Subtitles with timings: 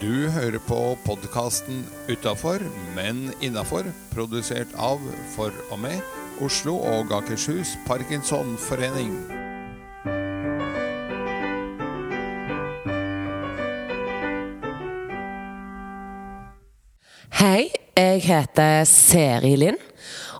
[0.00, 2.62] Du hører på podkasten 'Utafor,
[2.96, 5.00] men innafor', produsert av,
[5.34, 5.98] for og med,
[6.40, 9.10] Oslo og Akershus Parkinsonforening.
[17.36, 19.76] Hei, jeg heter Seri Lind,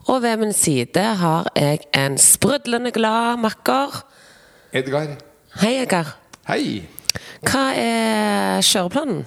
[0.07, 4.01] og ved min side har jeg en sprudlende glad makker.
[4.73, 5.13] Edgar.
[5.61, 6.17] Hei, Edgar.
[6.47, 6.89] Hei!
[7.45, 9.21] Hva er kjøreplanen?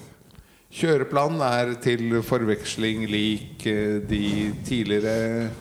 [0.74, 5.52] Kjøreplanen er til forveksling lik eh, de tidligere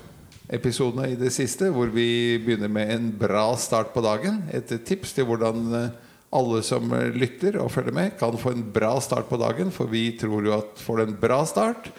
[0.50, 4.42] episodene i det siste, hvor vi begynner med en bra start på dagen.
[4.50, 5.94] Et tips til hvordan eh,
[6.34, 9.70] alle som lytter og følger med, kan få en bra start på dagen.
[9.70, 11.94] For vi tror jo at får du en bra start,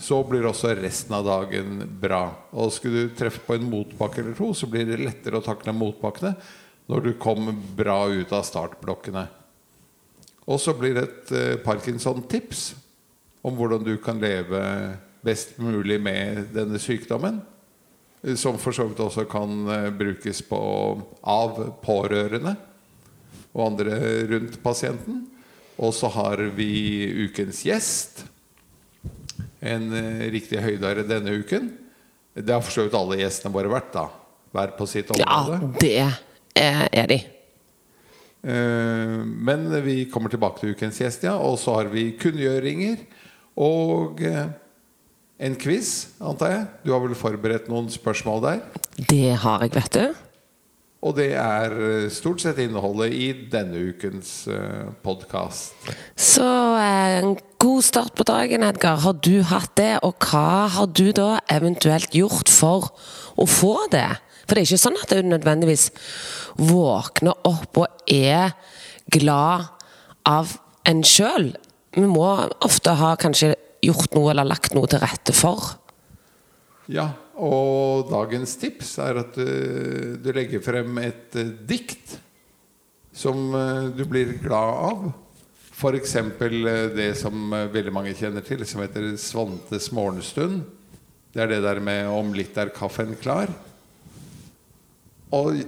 [0.00, 2.24] så blir også resten av dagen bra.
[2.56, 5.76] Og skulle du treffe på en motbakke eller to, så blir det lettere å takle
[5.76, 6.32] motbakkene
[6.88, 9.28] når du kommer bra ut av startblokkene.
[10.44, 12.74] Og så blir det et eh, Parkinson-tips
[13.44, 14.60] om hvordan du kan leve
[15.24, 17.40] best mulig med denne sykdommen.
[18.22, 20.60] eh, Som for så vidt også kan eh, brukes på,
[21.22, 22.56] av pårørende
[23.54, 25.24] og andre rundt pasienten.
[25.80, 28.24] Og så har vi ukens gjest.
[29.64, 29.88] En
[30.30, 31.70] riktig høydare denne uken.
[32.34, 34.08] Det har for så vidt alle gjestene våre vært, da.
[34.54, 35.72] Hver på sitt område.
[35.88, 36.10] Ja,
[36.54, 37.18] det er de.
[38.44, 41.36] Eh, Men vi kommer tilbake til ukens gjest, ja.
[41.40, 43.00] Og så har vi kunngjøringer
[43.56, 44.52] og eh,
[45.44, 46.66] en quiz, antar jeg.
[46.84, 48.60] Du har vel forberedt noen spørsmål der?
[49.08, 50.20] Det har jeg, vet du.
[51.04, 54.44] Og det er eh, stort sett innholdet i denne ukens
[55.04, 55.72] podkast.
[56.16, 59.00] Så en god start på dagen, Edgar.
[59.06, 62.92] Har du hatt det, og hva har du da eventuelt gjort for
[63.40, 64.10] å få det?
[64.44, 65.88] For det er ikke sånn at hun nødvendigvis
[66.60, 68.54] våkner opp og er
[69.12, 69.70] glad
[70.28, 70.56] av
[70.88, 71.52] en sjøl.
[71.94, 72.26] Vi må
[72.64, 75.74] ofte ha kanskje gjort noe eller lagt noe til rette for.
[76.90, 77.08] Ja,
[77.40, 82.18] og dagens tips er at du, du legger frem et eh, dikt
[83.14, 85.06] som eh, du blir glad av.
[85.74, 86.16] F.eks.
[86.94, 90.62] det som eh, veldig mange kjenner til, som heter Svantes morgenstund.
[91.34, 93.50] Det er det der med 'om litt er kaffen klar'.
[95.34, 95.64] Og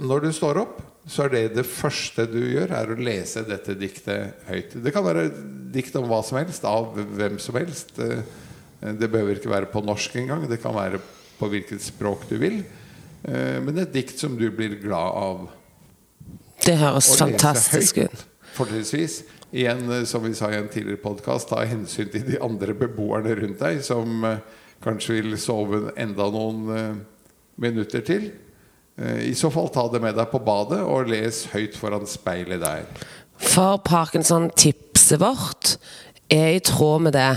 [0.00, 0.78] når du står opp,
[1.10, 4.76] så er det det første du gjør, er å lese dette diktet høyt.
[4.84, 5.28] Det kan være
[5.72, 7.96] dikt om hva som helst, av hvem som helst.
[7.98, 8.22] Eh,
[8.80, 10.46] Det behøver ikke være på norsk engang.
[10.48, 11.00] Det kan være
[11.38, 12.62] på hvilket språk du vil.
[13.24, 15.48] Eh, Men et dikt som du blir glad av.
[16.64, 18.24] Det høres fantastisk ut.
[18.56, 19.22] Fortrinnsvis.
[19.52, 23.34] Igjen, eh, som vi sa i en tidligere podkast, ta hensyn til de andre beboerne
[23.36, 24.24] rundt deg, som
[24.80, 27.04] kanskje vil sove enda noen
[27.58, 28.30] minutter til.
[28.98, 32.62] Eh, I så fall ta det med deg på badet og les høyt foran speilet
[32.62, 32.88] der.
[33.40, 35.76] For Parkinson-tipset vårt
[36.30, 37.30] er i tråd med det.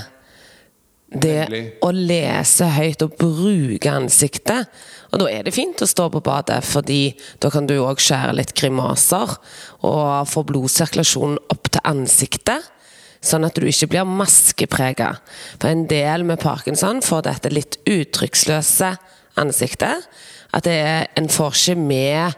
[1.14, 1.62] Det Nemlig.
[1.86, 4.70] å lese høyt og bruke ansiktet.
[5.14, 8.34] Og da er det fint å stå på badet, fordi da kan du òg skjære
[8.34, 9.36] litt grimaser
[9.86, 12.66] og få blodsirkulasjonen opp til ansiktet.
[13.24, 15.14] Sånn at du ikke blir maskeprega.
[15.62, 18.96] For en del med parkinson får dette litt uttrykksløse
[19.40, 20.10] ansiktet.
[20.54, 22.36] At det er, en får ikke med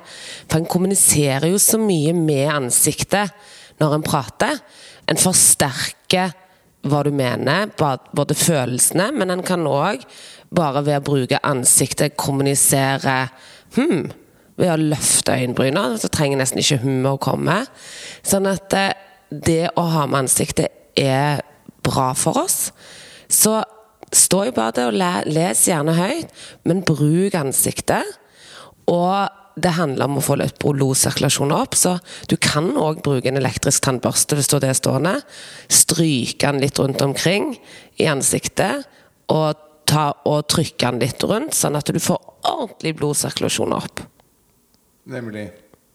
[0.48, 3.34] For en kommuniserer jo så mye med ansiktet
[3.82, 4.60] når en prater.
[5.12, 6.32] En forsterker
[6.86, 7.72] hva du mener,
[8.14, 10.04] både følelsene, men en kan òg
[10.56, 13.26] bare ved å bruke ansiktet kommunisere
[13.76, 14.12] hm,
[14.60, 15.88] ved å løfte øyenbryna.
[16.00, 17.58] Så trenger nesten ikke hummet å komme.
[18.26, 18.94] Sånn at eh,
[19.30, 21.42] det å ha med ansiktet er
[21.86, 22.70] bra for oss.
[23.28, 23.58] Så
[24.16, 26.32] stå i badet og le, les gjerne høyt,
[26.68, 28.16] men bruk ansiktet.
[28.92, 31.96] Og det handler om å få litt blodsirkulasjon opp, så
[32.30, 35.16] du kan òg bruke en elektrisk tannbørste hvis det stående.
[35.72, 37.54] Stryke den litt rundt omkring
[38.02, 38.84] i ansiktet,
[39.32, 39.56] og,
[39.90, 44.04] ta, og trykke den litt rundt, sånn at du får ordentlig blodsirkulasjon opp.
[45.10, 45.48] Nemlig.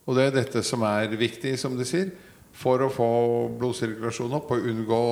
[0.09, 2.11] Og det er dette som er viktig, som du sier,
[2.57, 3.11] for å få
[3.61, 5.03] blodsirkulasjon opp og unngå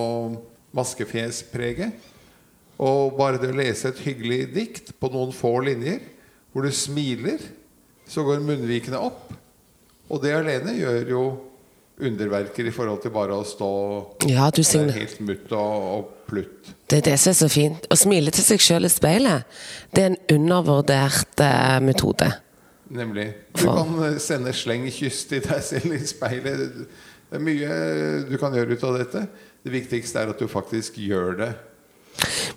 [0.75, 2.08] maskefjespreget.
[2.79, 6.01] Og bare det å lese et hyggelig dikt på noen få linjer,
[6.53, 7.43] hvor du smiler,
[8.09, 9.33] så går munnvikene opp.
[10.09, 11.23] Og det alene gjør jo
[11.99, 13.69] underverker i forhold til bare å stå
[14.31, 14.63] Ja, du
[14.95, 16.71] helt mutt og, og plutt.
[16.89, 17.89] Det er det som er så fint.
[17.91, 19.59] Å smile til seg sjøl i speilet,
[19.93, 22.31] det er en undervurdert eh, metode.
[22.95, 23.27] Nemlig.
[23.53, 23.83] Du For...
[23.83, 26.85] kan eh, sende slengkyss til deg selv i speilet.
[27.29, 27.73] Det er mye
[28.31, 29.27] du kan gjøre ut av dette.
[29.67, 31.51] Det viktigste er at du faktisk gjør det.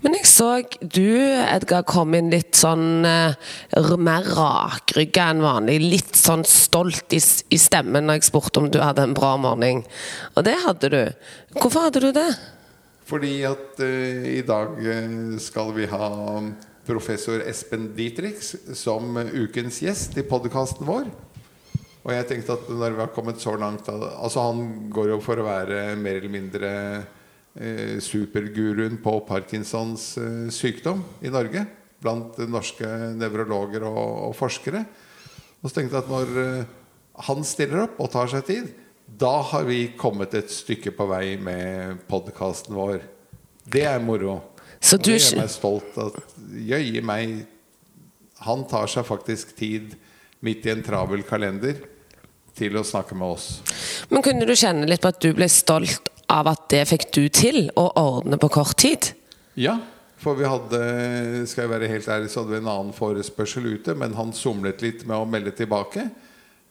[0.01, 0.47] Men jeg så
[0.81, 5.77] du, Edgar, kom inn litt sånn eh, mer rakrygga enn vanlig.
[5.83, 9.83] Litt sånn stolt i, i, stemmen når jeg spurte om du hadde en bra morgen.
[10.35, 11.01] Og det hadde du.
[11.59, 12.29] Hvorfor hadde du det?
[13.11, 16.11] Fordi at uh, i dag uh, skal vi ha
[16.87, 21.09] professor Espen Dietrichs som ukens gjest i podkasten vår.
[22.01, 25.37] Og jeg tenkte at når vi har kommet så langt Altså Han går jo for
[25.37, 27.19] å være mer eller mindre eh,
[27.99, 31.65] superguruen på Parkinsons eh, sykdom i Norge.
[32.01, 32.87] Blant norske
[33.19, 34.85] nevrologer og, og, forskere.
[35.61, 36.69] Og så tenkte jeg at når eh,
[37.27, 38.71] han stiller opp og tar seg tid,
[39.05, 43.01] da har vi kommet et stykke på vei med podkasten vår.
[43.67, 44.39] Det er moro.
[44.79, 45.11] Så du...
[45.11, 45.97] Det gjør meg stolt.
[45.99, 47.43] at Jøye meg
[48.47, 49.91] Han tar seg faktisk tid
[50.41, 51.83] midt i en travel kalender
[52.57, 53.45] til å snakke med oss.
[54.09, 57.25] Men kunne du kjenne litt på at du ble stolt av at det fikk du
[57.33, 59.11] til å ordne på kort tid?
[59.59, 59.77] Ja,
[60.21, 60.81] for vi hadde
[61.49, 64.83] skal jeg være helt ærlig, så hadde vi en annen forespørsel ute, men han somlet
[64.85, 66.05] litt med å melde tilbake.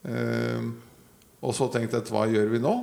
[0.07, 0.71] Uh,
[1.45, 2.75] og så tenkte jeg hva gjør vi nå?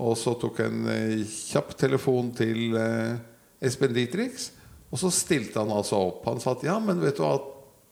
[0.00, 3.18] Og så tok jeg en uh, kjapp telefon til uh,
[3.60, 4.52] Espen Dietrichs.
[4.90, 6.24] Og så stilte han altså opp.
[6.26, 7.36] Han sa at ja, men vet du hva,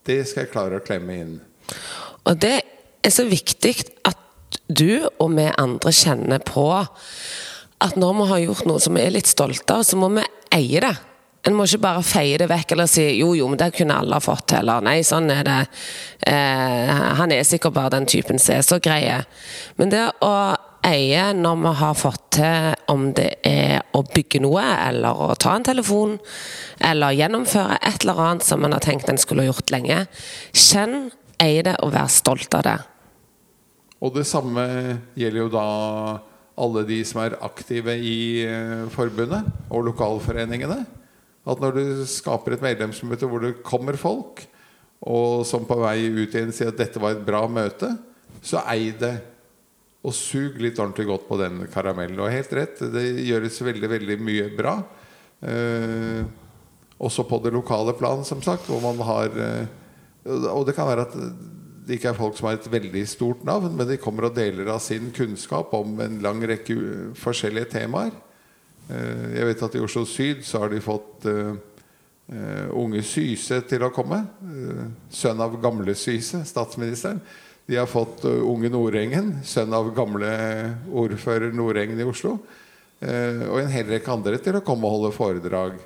[0.08, 1.36] det skal jeg klare å klemme inn.
[2.24, 2.56] Og det
[3.04, 3.74] er så viktig
[4.08, 6.66] at du og vi andre kjenner på
[7.84, 10.24] at når vi har gjort noe som vi er litt stolte av, så må vi
[10.56, 10.94] eie det.
[11.46, 14.16] En må ikke bare feie det vekk eller si 'jo, jo, men det kunne alle
[14.18, 15.66] ha fått til', eller 'nei, sånn er det'.
[16.26, 19.24] Eh, han er sikkert bare den typen som er så greie.
[19.76, 24.62] Men det å eie når vi har fått til om det er å bygge noe,
[24.62, 26.18] eller å ta en telefon,
[26.80, 30.06] eller gjennomføre et eller annet som en har tenkt en skulle gjort lenge.
[30.52, 31.10] Kjenn,
[31.40, 32.78] eie det og vær stolt av det.
[34.00, 34.64] Og det samme
[35.18, 35.66] gjelder jo da
[36.58, 40.82] alle de som er aktive i eh, forbundet og lokalforeningene.
[41.48, 44.44] At når du skaper et medlemsmøte hvor det kommer folk,
[45.08, 47.92] og som på vei ut igjen sier at dette var et bra møte,
[48.42, 49.14] så ei det.
[50.06, 52.18] Og sug litt ordentlig godt på den karamellen.
[52.22, 54.76] Og helt rett, det gjøres veldig, veldig mye bra.
[55.42, 56.22] Eh,
[56.98, 59.66] også på det lokale plan, som sagt, hvor man har eh,
[60.28, 61.14] Og det kan være at
[61.88, 64.68] det ikke er folk som har et veldig stort navn, men de kommer og deler
[64.68, 66.76] av sin kunnskap om en lang rekke
[67.16, 68.12] forskjellige temaer.
[68.92, 71.56] Eh, jeg vet at i Oslo Syd så har de fått uh,
[72.76, 74.20] unge Syse til å komme.
[75.08, 77.22] Sønn av gamle Syse, statsministeren.
[77.68, 80.28] De har fått unge Nordengen, sønn av gamle
[80.92, 82.36] ordfører Nordengen i Oslo.
[83.00, 85.76] og en hel rekke andre til å komme og holde foredrag.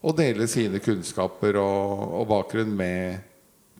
[0.00, 3.27] Og dele sine kunnskaper og, og bakgrunn med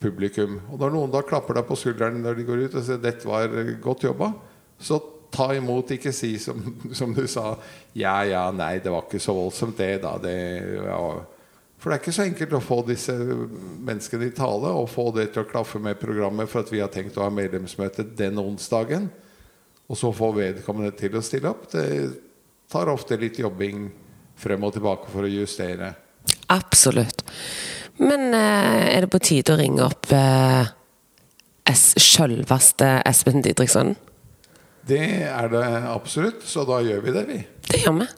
[0.01, 0.59] publikum.
[0.73, 3.29] Og når noen da klapper deg på skulderen når de går ut og sier 'dette
[3.29, 3.53] var
[3.83, 4.33] godt jobba',
[4.79, 5.01] så
[5.31, 6.63] ta imot, ikke si som,
[6.99, 7.57] som, du sa
[7.95, 10.17] 'ja, ja, nei, det var ikke så voldsomt, det', da.
[10.19, 10.37] Det,
[10.87, 11.01] ja.
[11.79, 15.29] For det er ikke så enkelt å få disse menneskene i tale og få det
[15.33, 19.07] til å klaffe med programmet for at vi har tenkt å ha medlemsmøte den onsdagen,
[19.87, 21.71] og så få vedkommende til å stille opp.
[21.71, 21.87] Det
[22.69, 23.87] tar ofte litt jobbing
[24.39, 25.95] frem og tilbake for å justere.
[26.51, 27.18] Absolutt.
[27.99, 30.71] Men eh, er det på tide å ringe opp eh,
[31.69, 33.97] sjølveste Espen Didriksson?
[34.89, 37.43] Det er det absolutt, så da gjør vi det, vi.
[37.69, 38.09] Det gjør vi.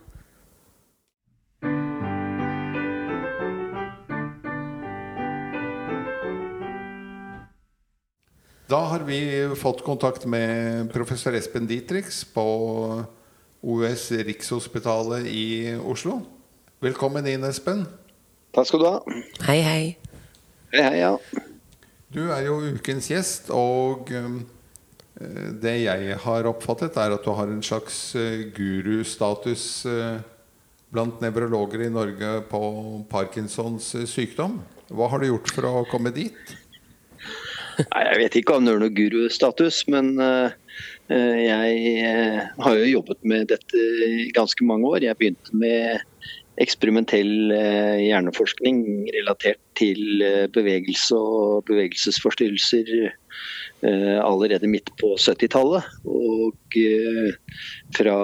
[8.71, 9.19] Da har vi
[9.59, 12.45] fått kontakt med professor Espen Dietrichs på
[13.67, 16.21] OUS Rikshospitalet i Oslo.
[16.79, 17.83] Velkommen inn, Espen.
[18.51, 19.19] Takk skal du ha.
[19.47, 19.83] Hei, hei.
[20.75, 21.13] Hei, hei, ja.
[22.11, 24.41] Du er jo ukens gjest, og um,
[25.21, 30.19] eh, det jeg har oppfattet, er at du har en slags uh, gurustatus uh,
[30.91, 32.61] blant nevrologer i Norge på
[33.13, 34.59] Parkinsons sykdom.
[34.91, 36.57] Hva har du gjort for å komme dit?
[37.79, 40.11] Nei, jeg vet ikke om det er noe gurustatus, men
[41.09, 42.03] jeg
[42.59, 45.07] har jo jobbet med dette i ganske mange år.
[45.07, 46.03] Jeg begynte med
[46.61, 48.83] eksperimentell eh, hjerneforskning
[49.15, 55.89] relatert til eh, bevegelse og bevegelsesforstyrrelser eh, allerede midt på 70-tallet.
[56.05, 56.79] Og
[57.97, 58.19] fra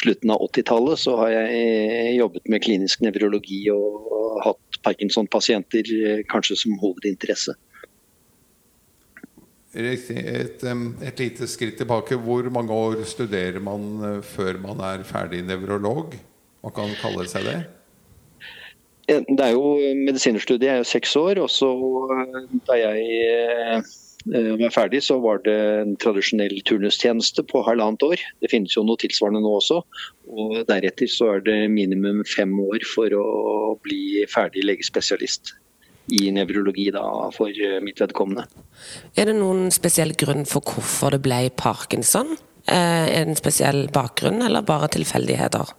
[0.00, 5.86] slutten av 80-tallet så har jeg jobbet med klinisk nevrologi og hatt Parkinson-pasienter
[6.28, 7.54] kanskje som hovedinteresse.
[9.74, 10.18] Riktig.
[10.18, 12.18] Et, et, lite skritt tilbake.
[12.20, 16.14] Hvor mange år studerer man før man er ferdig nevrolog?
[16.64, 17.58] Man kan kalle seg det?
[19.04, 19.74] Det er jo
[20.06, 21.42] Medisinerstudiet er jo seks år.
[21.44, 21.68] og så
[22.64, 23.92] Da jeg eh,
[24.24, 28.22] jeg var ferdig, så var det en tradisjonell turnustjeneste på halvannet år.
[28.40, 29.82] Det finnes jo noe tilsvarende nå også.
[30.32, 33.26] Og deretter så er det minimum fem år for å
[33.84, 35.52] bli ferdig legespesialist
[36.16, 37.04] i nevrologi da,
[37.36, 37.52] for
[37.84, 38.46] mitt vedkommende.
[39.16, 42.36] Er det noen spesiell grunn for hvorfor det ble parkinson?
[42.64, 45.76] Er det en spesiell bakgrunn, eller bare tilfeldigheter?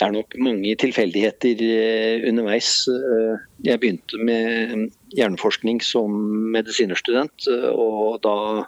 [0.00, 2.70] Det er nok mange tilfeldigheter eh, underveis.
[2.88, 6.14] Eh, jeg begynte med hjerneforskning som
[6.54, 7.44] medisinerstudent.
[7.52, 8.64] Eh, og da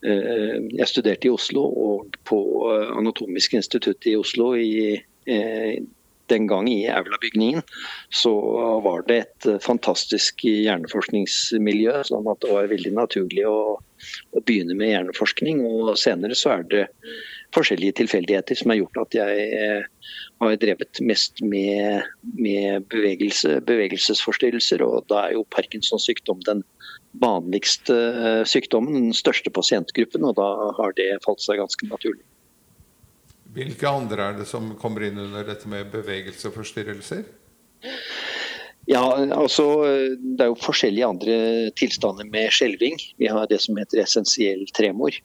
[0.00, 2.38] jeg studerte i Oslo og på
[2.96, 4.96] Anatomisk institutt i Oslo i,
[6.32, 7.60] den gang i Aula-bygningen,
[8.08, 8.32] så
[8.80, 11.98] var det et fantastisk hjerneforskningsmiljø.
[12.08, 15.60] sånn at det var veldig naturlig å, å begynne med hjerneforskning.
[15.68, 16.86] Og senere så er det
[17.54, 22.06] forskjellige tilfeldigheter som har gjort at jeg eh, har drevet mest med,
[22.38, 24.84] med bevegelse, bevegelsesforstyrrelser.
[24.86, 26.64] Og da er jo Parkinsons sykdom den
[27.22, 30.26] vanligste eh, sykdommen, den største pasientgruppen.
[30.28, 32.24] Og da har det falt seg ganske naturlig.
[33.50, 37.24] Hvilke andre er det som kommer inn under dette med bevegelsesforstyrrelser?
[38.88, 39.02] Ja,
[39.34, 39.64] altså
[40.18, 41.34] Det er jo forskjellige andre
[41.78, 42.96] tilstander med skjelving.
[43.18, 45.18] Vi har det som heter essensiell tremor.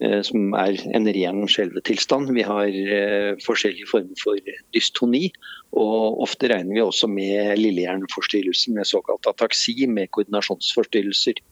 [0.00, 2.30] Eh, som er en ren skjelvetilstand.
[2.32, 4.38] Vi har eh, forskjellige former for
[4.72, 5.26] dystoni.
[5.76, 11.42] Og ofte regner vi også med lillehjerneforstyrrelser med såkalt ataksi, med koordinasjonsforstyrrelser,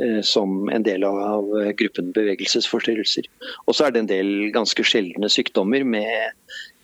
[0.00, 3.28] eh, som en del av gruppen bevegelsesforstyrrelser.
[3.66, 6.32] Og så er det en del ganske sjeldne sykdommer med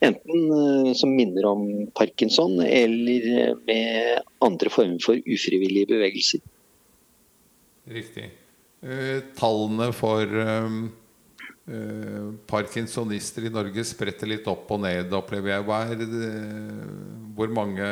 [0.05, 1.65] enten som minner om
[1.97, 6.45] parkinson, eller med andre former for ufrivillige bevegelser.
[7.89, 8.29] Riktig.
[9.39, 10.29] tallene for
[11.67, 15.97] Eh, parkinsonister i Norge spretter litt opp og ned, opplever jeg.
[15.99, 16.29] Det,
[17.35, 17.89] hvor mange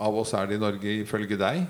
[0.00, 1.66] av oss er det i Norge ifølge deg?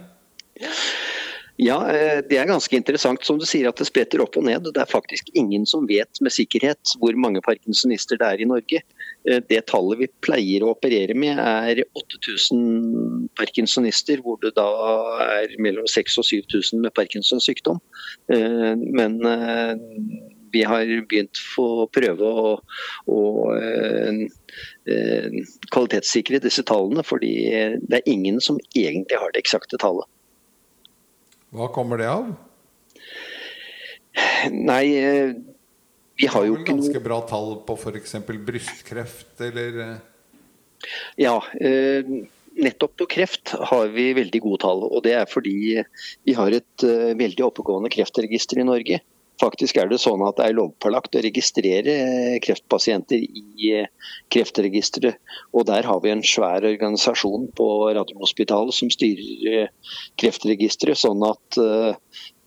[1.61, 4.71] Ja, eh, det er ganske interessant som du sier at det spretter opp og ned.
[4.71, 8.85] Det er faktisk ingen som vet med sikkerhet hvor mange parkinsonister det er i Norge.
[9.27, 14.71] Eh, det tallet vi pleier å operere med er 8000 parkinsonister, hvor det da
[15.27, 17.83] er mellom 6000 og 7000 med Parkinsons sykdom.
[18.31, 19.19] Men
[20.53, 22.55] vi har begynt å prøve å,
[23.11, 23.21] å
[23.57, 24.23] eh,
[24.91, 25.37] eh,
[25.71, 27.35] kvalitetssikre disse tallene, fordi
[27.81, 30.09] det er ingen som egentlig har det eksakte tallet.
[31.55, 32.33] Hva kommer det av?
[34.55, 35.37] Nei, eh,
[36.21, 38.19] vi har jo ikke noe Ganske bra tall på f.eks.
[38.27, 39.81] brystkreft, eller?
[41.21, 41.39] Ja.
[42.61, 44.83] Nettopp på kreft har vi veldig gode tall.
[44.85, 45.81] og Det er fordi
[46.27, 46.85] vi har et
[47.17, 49.01] veldig oppegående kreftregister i Norge.
[49.41, 51.95] Faktisk er det sånn at det er lovpålagt å registrere
[52.45, 53.89] kreftpasienter i eh,
[54.33, 55.17] Kreftregisteret.
[55.57, 61.01] Og der har vi en svær organisasjon på Radiumhospitalet som styrer eh, Kreftregisteret.
[61.01, 61.61] Sånn at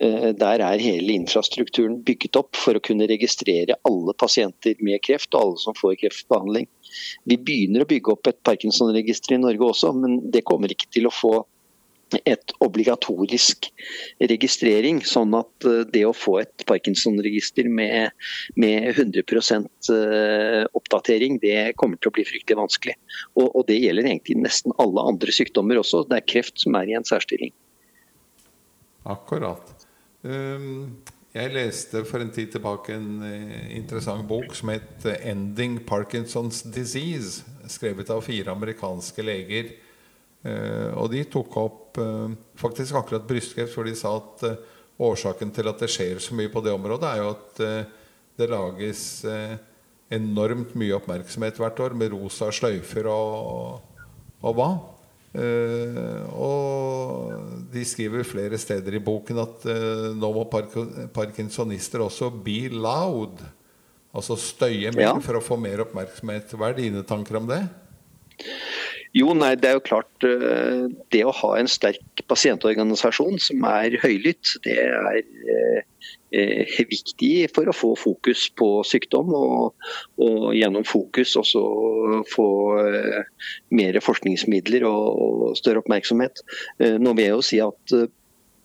[0.04, 5.40] der er hele infrastrukturen bygget opp for å kunne registrere alle pasienter med kreft og
[5.40, 6.68] alle som får kreftbehandling.
[7.30, 11.08] Vi begynner å bygge opp et Parkinson-register i Norge også, men det kommer ikke til
[11.08, 11.38] å få
[12.30, 13.70] et obligatorisk
[14.32, 18.14] registrering, sånn at eh, det å få et Parkinson-register med,
[18.60, 19.24] med, 100
[19.94, 22.98] eh, oppdatering, det kommer til å bli fryktelig vanskelig.
[23.36, 26.06] Og, og, det gjelder egentlig nesten alle andre sykdommer også.
[26.10, 27.54] Det er kreft som er i en særstilling.
[29.10, 29.74] Akkurat.
[30.24, 31.02] Um,
[31.34, 37.42] jeg leste for en tid tilbake en eh, interessant bok som het 'Ending Parkinson's Disease',
[37.68, 39.74] skrevet av fire amerikanske leger
[41.00, 44.72] og de tok opp eh, faktisk akkurat brystkreft, for de sa at eh,
[45.04, 47.62] årsaken til at det skjer så mye på det området, er jo at
[48.38, 49.02] det lages
[50.14, 53.82] enormt mye oppmerksomhet hvert år med rosa sløyfer og,
[54.46, 54.68] og hva.
[56.38, 59.66] og de skriver flere steder i boken at
[60.14, 63.42] nå må parkinsonister også be loud.
[64.14, 65.18] Altså støye mer ja.
[65.26, 66.54] for å få mer oppmerksomhet.
[66.54, 67.64] Hva er dine tanker om det?
[69.14, 74.00] Jo, nei, det er jo klart eh, Det å ha en sterk pasientorganisasjon som er
[74.02, 75.84] høylytt, det er eh,
[76.34, 81.62] eh, viktig for å få fokus på sykdom, og, og gjennom fokus også
[82.34, 82.48] få
[83.78, 86.42] mer forskningsmidler og, og større oppmerksomhet.
[86.82, 87.98] Nå vil jeg jo si at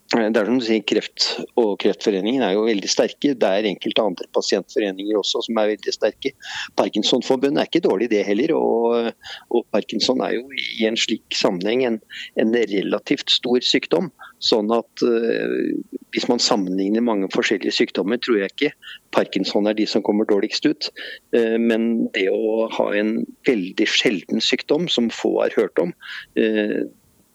[0.09, 1.25] det er som du sier, Kreft
[1.61, 3.35] og Kreftforeningen er jo veldig sterke.
[3.37, 6.33] Det er enkelte andre pasientforeninger også som er veldig sterke.
[6.81, 8.55] Parkinsonforbundet er ikke dårlig det heller.
[8.57, 9.11] Og,
[9.53, 11.99] og Parkinson er jo i en slik sammenheng en,
[12.41, 14.09] en relativt stor sykdom.
[14.41, 18.73] Sånn at uh, hvis man sammenligner mange forskjellige sykdommer, tror jeg ikke
[19.13, 20.89] Parkinson er de som kommer dårligst ut.
[21.37, 25.93] Uh, men det å ha en veldig sjelden sykdom som få har hørt om,
[26.41, 26.89] uh,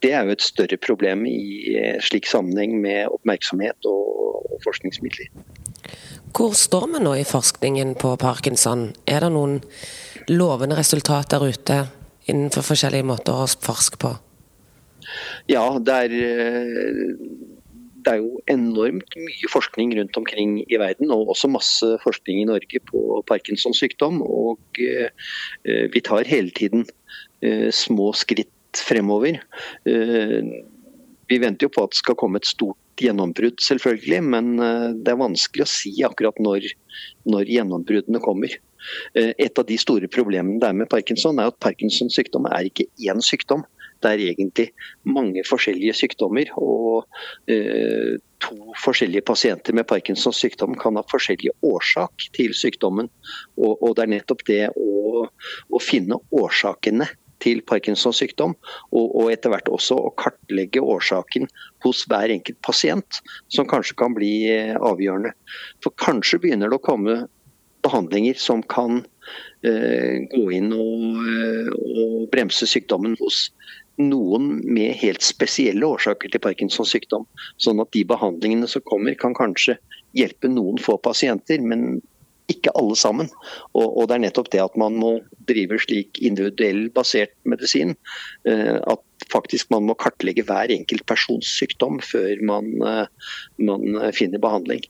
[0.04, 5.32] det er jo et større problem i slik sammenheng med oppmerksomhet og forskningsmidler.
[6.34, 8.88] Hvor står vi nå i forskningen på parkinson?
[9.08, 9.60] Er det noen
[10.32, 11.84] lovende resultat der ute
[12.26, 14.16] innenfor forskjellige måter å forske på?
[15.52, 16.16] Ja, det er,
[18.04, 22.50] det er jo enormt mye forskning rundt omkring i verden, og også masse forskning i
[22.50, 24.22] Norge på Parkinsons sykdom.
[24.24, 25.12] Og eh,
[25.94, 26.88] vi tar hele tiden
[27.44, 29.40] eh, små skritt fremover.
[29.90, 30.64] Eh,
[31.30, 34.52] vi venter jo på at det skal komme et stort gjennombrudd, selvfølgelig, men
[35.02, 36.68] det er vanskelig å si akkurat når,
[37.26, 38.54] når gjennombruddene kommer.
[39.16, 42.86] Et av de store problemene det er med parkinson, er at Parkinsons sykdom er ikke
[43.02, 43.64] én sykdom
[44.04, 44.68] det er egentlig
[45.08, 46.52] mange forskjellige sykdommer.
[46.60, 47.08] Og
[47.52, 53.10] eh, to forskjellige pasienter med Parkinsons sykdom kan ha forskjellig årsak til sykdommen.
[53.58, 57.10] Og, og det er nettopp det å, å finne årsakene
[57.44, 58.56] til Parkinsons sykdom,
[58.96, 61.50] og, og, etter hvert også å kartlegge årsaken
[61.86, 63.20] hos hver enkelt pasient,
[63.52, 65.34] som kanskje kan bli eh, avgjørende.
[65.84, 67.24] For kanskje begynner det å komme
[67.84, 69.02] behandlinger som kan
[69.68, 73.50] eh, gå inn og, eh, og, bremse sykdommen hos
[74.02, 77.28] noen med helt spesielle årsaker til Parkinsons sykdom.
[77.62, 79.78] Sånn at de behandlingene som kommer, kan kanskje
[80.18, 82.02] hjelpe noen få pasienter, men
[82.52, 83.30] ikke alle sammen.
[83.74, 85.14] Og, og det er nettopp det at man må
[85.50, 87.96] drive slik individuell basert medisin.
[88.48, 94.44] Eh, at faktisk man må kartlegge hver enkelt persons sykdom før man, eh, man finner
[94.44, 94.84] behandling.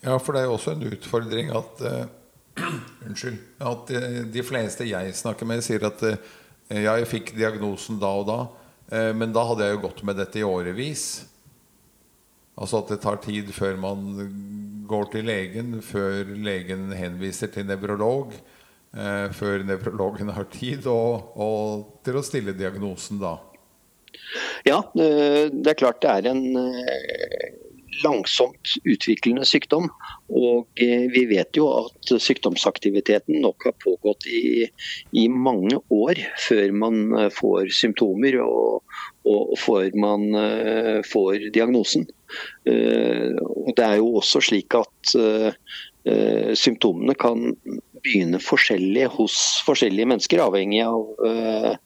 [0.00, 2.06] Ja, for det er jo også en utfordring at uh,
[3.06, 3.36] Unnskyld.
[3.60, 3.90] At
[4.32, 6.14] de fleste jeg snakker med, sier at uh,
[6.72, 8.38] jeg fikk diagnosen da og da,
[8.94, 11.04] uh, men da hadde jeg jo gått med dette i årevis.
[12.60, 14.06] Altså at det tar tid før man
[14.90, 18.34] går til legen, før legen henviser til nevrolog.
[18.90, 23.36] Eh, før nevrologen har tid og, og til å stille diagnosen da.
[24.66, 26.42] Ja, eh, det er klart det er en
[28.04, 29.88] langsomt utviklende sykdom.
[30.28, 34.68] Og eh, vi vet jo at sykdomsaktiviteten nok har pågått i,
[35.16, 38.96] i mange år før man eh, får symptomer og,
[39.28, 40.30] og før man
[41.06, 42.06] får diagnosen.
[42.68, 45.52] Uh, og det er jo også slik at uh,
[46.56, 47.52] symptomene kan
[48.00, 49.34] begynne forskjellig hos
[49.66, 51.76] forskjellige mennesker, avhengig av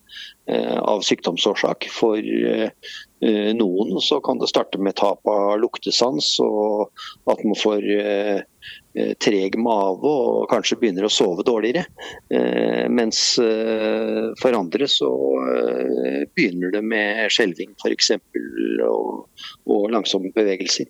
[0.47, 1.86] Eh, av sykdomsårsak.
[1.88, 2.69] For eh,
[3.56, 6.90] noen så kan det starte med tap av luktesans, og
[7.32, 8.42] at man får eh,
[9.19, 11.83] treg mage og kanskje begynner å sove dårligere.
[12.95, 13.23] Mens
[14.41, 15.11] for andre så
[16.37, 18.13] begynner det med skjelving f.eks.
[18.87, 19.25] Og,
[19.67, 20.87] og langsomme bevegelser.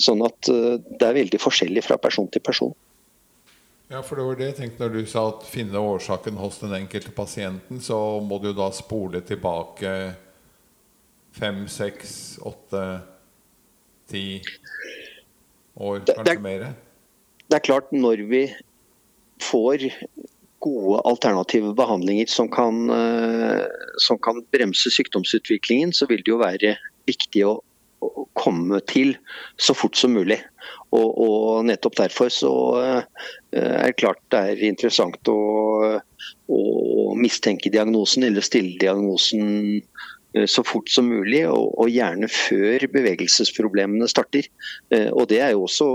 [0.00, 2.74] Sånn at det er veldig forskjellig fra person til person.
[3.94, 6.72] Ja, for det var det jeg tenkte når du sa at finne årsaken hos den
[6.78, 9.92] enkelte pasienten, så må du da spole tilbake
[11.34, 12.82] fem, seks, åtte,
[14.10, 14.24] ti
[15.74, 16.66] år, kanskje mer?
[17.50, 18.46] Det er klart, når vi
[19.42, 19.88] får
[20.64, 23.66] gode alternative behandlinger som kan, eh,
[24.00, 26.76] som kan bremse sykdomsutviklingen, så vil det jo være
[27.06, 27.58] viktig å
[28.04, 29.14] å komme til
[29.60, 30.40] så fort som mulig.
[30.94, 33.02] Og, og nettopp derfor så uh,
[33.52, 35.38] er det klart det er interessant å,
[36.48, 36.60] å,
[37.18, 39.80] mistenke diagnosen eller stille diagnosen
[40.50, 44.48] så fort som mulig, og, og, gjerne før bevegelsesproblemene starter.
[44.90, 45.86] Uh, og Det er jo også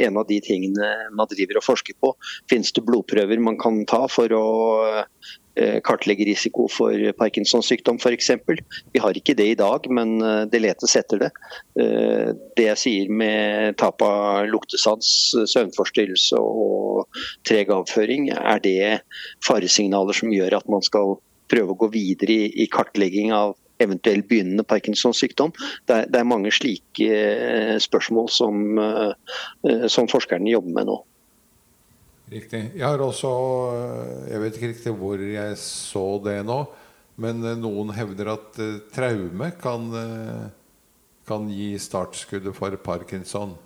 [0.00, 2.14] en av de tingene man driver og forsker på.
[2.50, 4.46] Finnes det blodprøver man kan ta for å
[5.58, 8.30] Eh, kartlegge risiko for Parkinsons sykdom f.eks.
[8.94, 11.30] Vi har ikke det i dag, men eh, det letes etter det.
[11.82, 15.08] Eh, det jeg sier med tap av luktesans,
[15.50, 17.08] søvnforstyrrelse og
[17.48, 19.00] treg avføring, er det
[19.46, 21.16] faresignaler som gjør at man skal
[21.50, 25.52] prøve å gå videre i, kartlegging av eventuell begynnende Parkinsons sykdom.
[25.86, 28.80] Det er, det er mange slike spørsmål som,
[29.86, 30.98] som forskerne jobber med nå.
[32.28, 32.60] Riktig.
[32.76, 33.30] Jeg har også
[33.72, 36.58] eh, Jeg vet ikke riktig hvor jeg så det nå,
[37.22, 38.58] men eh, noen hevder at
[38.92, 39.88] traume kan,
[41.28, 43.56] kan gi startskuddet for parkinson.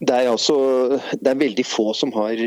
[0.00, 0.56] Det er, altså,
[1.18, 2.38] det er veldig få som har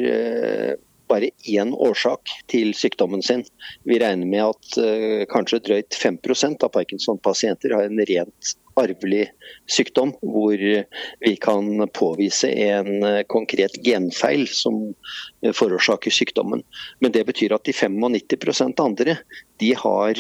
[1.12, 3.44] bare én årsak til sykdommen sin.
[3.88, 9.28] Vi regner med at uh, kanskje drøyt 5% av Parkinson-pasienter har en rent arvelig
[9.70, 16.66] sykdom, hvor vi kan påvise en uh, konkret genfeil som uh, forårsaker sykdommen.
[17.04, 19.20] Men det betyr at de 95% andre
[19.62, 20.20] de har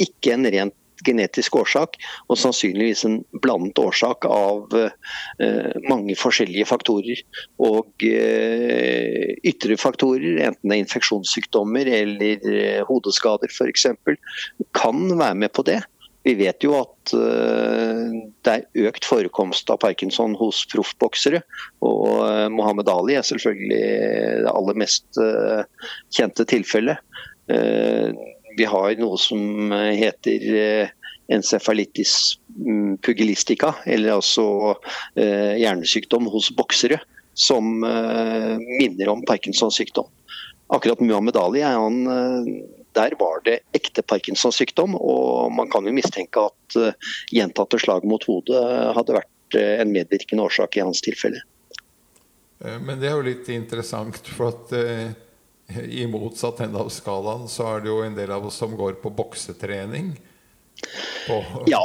[0.00, 0.74] ikke en rent
[1.06, 7.22] genetisk årsak, og sannsynligvis en blandet årsak av eh, mange forskjellige faktorer.
[7.62, 13.88] Og eh, ytre faktorer, enten det er infeksjonssykdommer eller eh, hodeskader f.eks.,
[14.76, 15.80] kan være med på det.
[16.22, 18.12] Vi vet jo at uh,
[18.44, 21.40] det er økt forekomst av parkinson hos proffboksere.
[21.80, 23.80] Og uh, Mohammed Ali er selvfølgelig
[24.44, 25.64] det aller mest uh,
[26.12, 27.00] kjente tilfellet.
[28.58, 30.90] Vi har noe som heter
[31.30, 34.74] encefalitis mm, pugilistica, eller altså
[35.14, 36.98] hjernesykdom hos boksere,
[37.38, 40.08] som minner om Parkinsons sykdom.
[40.74, 42.02] Akkurat Muhammed Ali han
[42.98, 46.80] der var det ekte Parkinsons sykdom, og man kan jo mistenke at
[47.30, 48.64] gjentatte slag mot hodet
[48.98, 51.42] hadde vært en medvirkende årsak i hans tilfelle.
[52.64, 54.74] Eh, men det er jo litt interessant, for at
[55.88, 58.98] i motsatt ende av skalaen så er det jo en del av oss som går
[59.02, 60.12] på boksetrening.
[61.26, 61.84] På ja,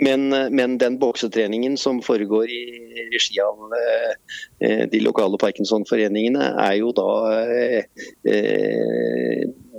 [0.00, 2.64] men, men, den boksetreningen som foregår i
[3.12, 7.10] regi av eh, de lokale Parkinson-foreningene, er jo da
[7.44, 7.84] eh,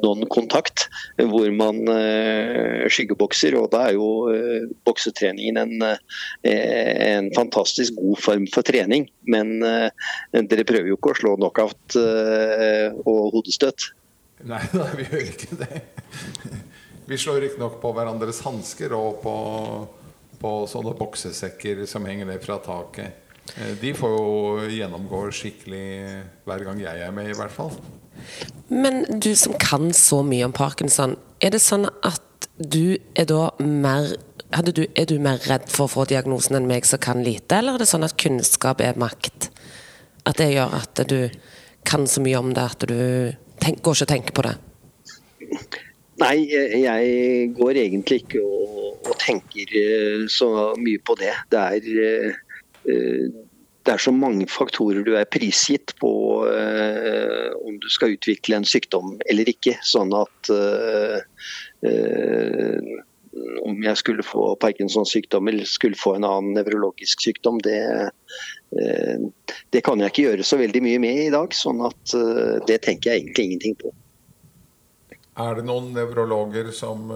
[0.04, 0.88] non-kontakt,
[1.18, 3.56] hvor man uh, skyggebokser.
[3.60, 5.96] og Da er jo uh, boksetreningen en, uh,
[6.46, 9.08] en, fantastisk god form for trening.
[9.30, 13.92] Men dere prøver jo ikke å slå knockout og hodestøt.
[14.50, 15.82] Nei, nei, vi gjør ikke det.
[17.08, 19.36] Vi slår riktignok på hverandres hansker og på,
[20.42, 23.30] på sånne boksesekker som henger ned fra taket.
[23.82, 25.88] De får jo gjennomgå skikkelig
[26.48, 27.74] hver gang jeg er med, i hvert fall.
[28.71, 33.50] Men du som kan så mye om parkinson, er det sånn at du er da
[33.60, 34.13] mer
[34.67, 37.78] du, Er du mer redd for å få diagnosen enn meg som kan lite, eller
[37.78, 39.47] er det sånn at kunnskap er makt?
[40.28, 41.32] At det gjør at du
[41.88, 43.32] kan så mye om det at du
[43.63, 44.56] tenk, går ikke og tenker på det?
[46.21, 51.32] Nei, jeg går egentlig ikke og, og tenker eh, så mye på det.
[51.50, 51.88] Det er
[52.91, 53.39] uh,
[53.86, 56.12] det er så mange faktorer du er prisgitt på
[56.50, 59.74] eh, om du skal utvikle en sykdom eller ikke.
[59.86, 61.17] Sånn at eh,
[61.89, 62.91] eh,
[63.65, 67.80] om jeg skulle få Parkinsons sykdom eller skulle få en annen nevrologisk sykdom, det,
[68.78, 69.26] eh,
[69.74, 71.56] det, kan jeg ikke gjøre så veldig mye med i dag.
[71.58, 73.96] Sånn at eh, det tenker jeg egentlig ingenting på.
[75.41, 77.08] Er det noen nevrologer som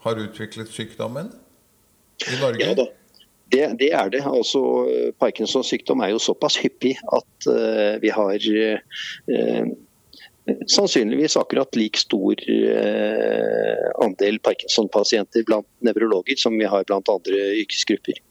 [0.00, 1.28] har utviklet sykdommen
[2.24, 2.64] i Norge?
[2.64, 2.88] Ja da.
[3.50, 4.22] Det, det, er det.
[4.26, 4.62] Altså,
[5.18, 9.70] Parkinsons sykdom er jo såpass hyppig at uh, vi har uh,
[10.70, 18.22] sannsynligvis akkurat lik stor uh, andel Parkinson-pasienter blant nevrologer som vi har blant andre yrkesgrupper.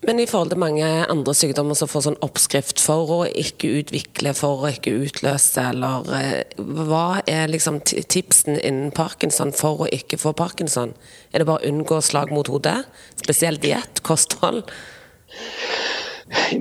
[0.00, 4.32] Men i forhold til mange andre sykdommer som får sånn oppskrift for å ikke utvikle,
[4.36, 10.16] for å ikke utløse, eller eh, Hva er liksom tipsen innen parkinson for å ikke
[10.20, 10.94] få parkinson?
[11.34, 12.78] Er det bare å unngå slag mot hodet?
[13.20, 14.00] Spesielt diett?
[14.06, 14.64] Kosthold?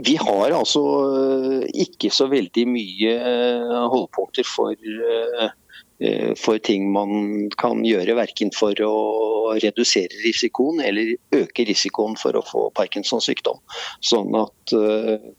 [0.03, 4.75] Vi har altså eh, ikke så veldig mye eh, holdepunkter for
[6.39, 8.93] for ting man kan gjøre, verken for å
[9.59, 13.59] redusere risikoen eller øke risikoen for å få Parkinsons sykdom.
[14.05, 15.29] Sånn at eh,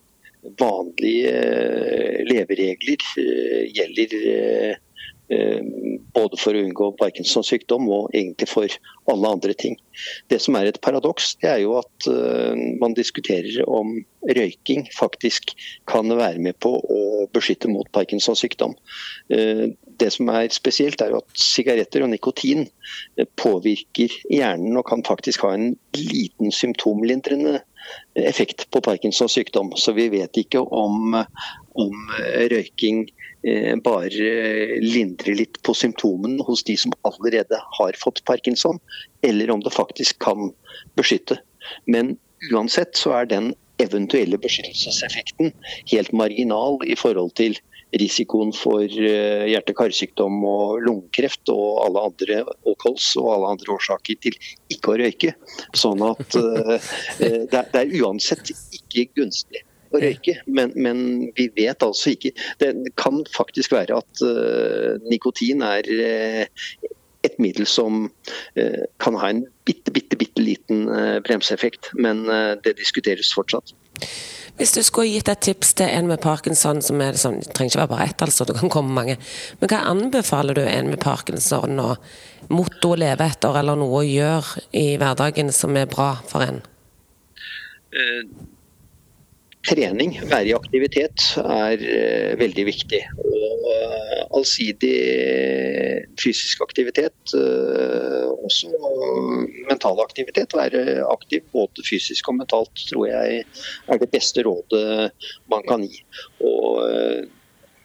[0.61, 3.11] vanlige eh, leveregler
[3.71, 4.79] gjelder
[6.11, 8.73] både for å unngå Parkinsons sykdom og egentlig for
[9.13, 9.77] alle andre ting.
[10.27, 12.09] Det som er et paradoks, det er jo at
[12.83, 13.93] man diskuterer om
[14.27, 15.55] røyking faktisk
[15.87, 16.99] kan være med på å
[17.31, 18.75] beskytte mot Parkinsons sykdom
[20.01, 25.05] det som er spesielt, er jo at sigaretter og nikotin eh, påvirker hjernen og kan
[25.07, 27.61] faktisk ha en liten symptomlindrende
[28.15, 29.73] effekt på Parkinsons sykdom.
[29.77, 31.17] Så vi vet ikke om,
[31.81, 32.13] om
[32.53, 33.07] røyking
[33.47, 34.35] eh, bare
[34.85, 38.81] lindrer litt på symptomene hos de som allerede har fått parkinson,
[39.27, 40.53] eller om det faktisk kan
[41.01, 41.41] beskytte.
[41.87, 42.17] Men
[42.53, 45.55] uansett så er den eventuelle beskyttelseseffekten
[45.93, 47.57] helt marginal i forhold til
[47.99, 54.21] risikoen for eh, hjerte-karsykdom og lungekreft og alle andre og kols og alle andre årsaker
[54.23, 54.37] til
[54.71, 55.35] ikke å røyke.
[55.77, 56.77] Sånn at uh,
[57.19, 61.03] det, er uansett ikke gunstig å røyke, men, men,
[61.35, 66.91] vi vet altså ikke Det kan faktisk være at uh, nikotin er uh,
[67.27, 68.07] et middel som
[68.57, 70.87] kan ha en bitte, bitte, bitte liten
[71.27, 72.23] bremseeffekt, men
[72.65, 73.75] det diskuteres fortsatt.
[74.61, 77.73] Hvis du skulle gitt et tips til en med parkinson, som er sånn, det trenger
[77.73, 79.15] ikke være bare ett, altså, det kan komme mange,
[79.57, 84.05] men hva anbefaler du en med parkinson og motto å leve etter, eller noe å
[84.05, 86.61] gjøre i hverdagen som er bra for en?
[87.97, 88.21] Eh,
[89.69, 93.03] trening, være i aktivitet, er eh, veldig viktig.
[93.21, 94.95] Og uh, allsidig
[96.21, 97.35] fysisk aktivitet,
[98.45, 98.71] også
[99.69, 100.55] mental aktivitet.
[100.57, 103.45] Være aktiv både fysisk og mentalt tror jeg
[103.89, 105.11] er det beste rådet
[105.51, 106.03] man kan gi.
[106.45, 107.23] Og eh,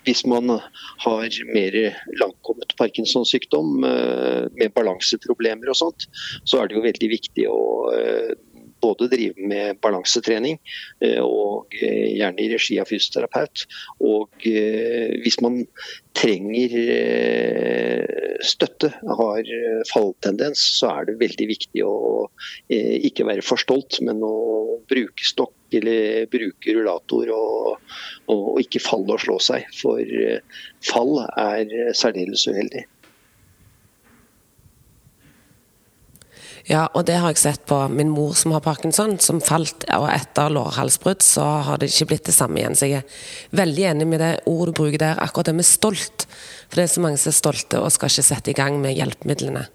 [0.06, 0.58] hvis man
[1.06, 1.78] har mer
[2.22, 6.10] langkommet Parkinsons sykdom eh, med balanseproblemer og sånt,
[6.46, 7.62] så er det jo veldig viktig å
[8.86, 10.60] både drive med balansetrening,
[11.04, 13.66] eh, og eh, gjerne i regi av fysioterapeut.
[14.06, 15.64] Og eh, hvis man
[16.16, 16.72] trenger
[18.46, 18.88] støtte,
[19.20, 19.50] har
[19.90, 22.30] falltendens, så er det veldig viktig å
[22.72, 27.92] ikke være for stolt, men å bruke stokk eller bruke rullator og,
[28.32, 29.68] og ikke falle og slå seg.
[29.76, 30.00] For
[30.88, 32.86] fall er særdeles uheldig.
[36.66, 39.86] Ja, og det har jeg sett på min mor som har parkinson, som falt.
[39.94, 42.78] Og etter lårhalsbrudd så har det ikke blitt det samme igjen.
[42.78, 46.26] Så jeg er veldig enig med det ordet du bruker der, akkurat det med stolt.
[46.66, 48.98] For det er så mange som er stolte og skal ikke sette i gang med
[48.98, 49.68] hjelpemidlene.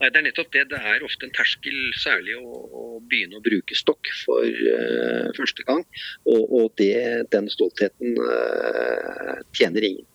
[0.00, 0.64] Nei, Det er nettopp det.
[0.72, 5.68] Det er ofte en terskel, særlig å, å begynne å bruke stokk for uh, første
[5.68, 5.84] gang.
[6.24, 10.08] Og, og det, den stoltheten uh, tjener ingen.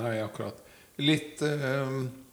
[0.00, 0.64] Nei, akkurat.
[0.96, 2.23] Litt uh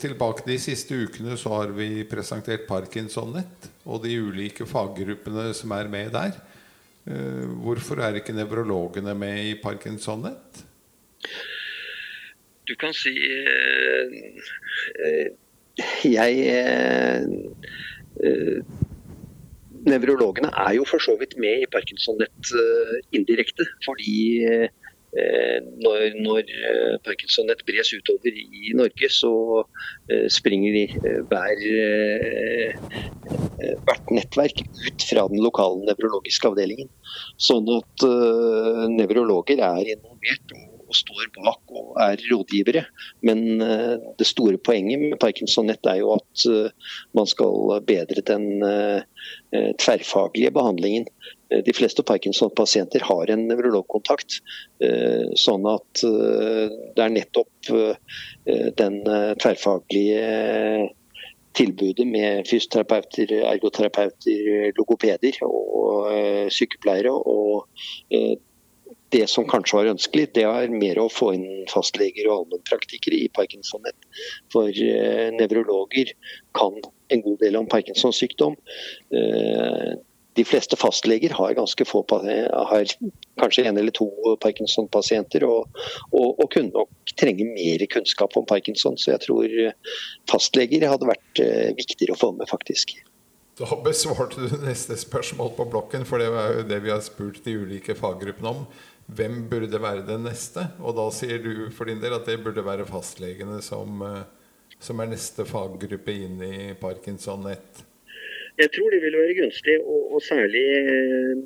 [0.00, 5.90] tilbake de siste ukene så har vi presentert Parkinson-nett og de ulike faggruppene som er
[5.92, 6.36] med der.
[7.10, 10.62] Eh, hvorfor er ikke nevrologene med i Parkinson-nett?
[12.64, 14.08] Du kan si eh,
[16.04, 16.32] Jeg
[19.84, 22.54] Nevrologene er jo for så vidt med i Parkinson-nett
[23.12, 23.66] indirekte.
[23.84, 24.14] Fordi
[24.48, 24.68] Eh,
[25.14, 29.32] når, når eh, Parkinson-et bres utover i Norge, så
[30.10, 30.94] eh, springer
[31.30, 31.64] hver,
[33.86, 36.90] hvert nettverk ut fra den lokale nevrologiske avdelingen.
[37.38, 38.06] Sånn at
[38.94, 42.84] nevrologer er involvert og står bak og er rådgivere.
[43.26, 46.44] Men det store poenget med Parkinson-nett er jo at
[47.16, 48.62] man skal bedre den
[49.80, 51.08] tverrfaglige behandlingen.
[51.54, 54.40] Eh, de fleste Parkinson-pasienter har en nevrologkontakt.
[54.84, 57.50] Eh, sånn at eh, det er nettopp
[58.76, 58.98] den
[59.40, 60.24] tverrfaglige
[61.56, 67.14] tilbudet med fysioterapeuter, ergoterapeuter, logopeder og sykepleiere.
[67.14, 67.64] Og
[69.14, 73.30] det som kanskje var ønskelig, det er mer å få inn fastleger og allmennpraktikere i
[73.34, 74.08] parkinsonhet.
[74.52, 74.74] For For
[75.38, 76.10] nevrologer
[76.58, 76.80] kan
[77.12, 78.58] en god del om Parkinsons sykdom
[80.34, 81.54] de fleste fastleger har
[81.86, 82.02] få
[82.70, 82.92] har
[83.40, 84.08] kanskje en eller to
[84.42, 88.98] Parkinson-pasienter, og, og, og, kunne nok trenge mer kunnskap om Parkinson.
[88.98, 89.56] Så jeg tror
[90.30, 92.96] fastleger hadde vært eh, viktigere å få med, faktisk.
[93.58, 97.42] Da besvarte du neste spørsmål på blokken, for det var jo det vi har spurt
[97.44, 98.66] de ulike faggruppene om.
[99.06, 100.64] Hvem burde være den neste?
[100.80, 104.22] Og da sier du for din del at det burde være fastlegene som, eh,
[104.80, 107.84] som er neste faggruppe inn i Parkinson-nett.
[108.56, 111.44] Jeg tror det vil være gunstig, og, og særlig eh,